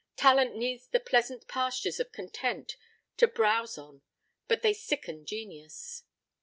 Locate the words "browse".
3.27-3.77